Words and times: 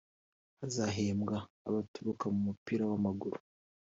Hazahembwa 0.59 1.35
abaturuka 1.67 2.25
mu 2.33 2.39
mupira 2.47 2.83
w’amaguru 2.89 3.39